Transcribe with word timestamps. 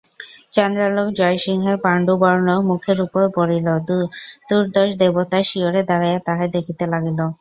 চন্দ্রালোক 0.53 1.07
জয়সিংহের 1.19 1.77
পাণ্ডুবর্ণ 1.83 2.47
মুখের 2.69 2.97
উপর 3.05 3.23
পড়িল, 3.35 3.67
চতুর্দশ 3.87 4.89
দেবতা 5.01 5.39
শিয়রে 5.49 5.81
দাঁড়াইয়া 5.89 6.21
তাহাই 6.27 6.49
দেখিতে 6.55 6.83
লাগিল। 6.93 7.19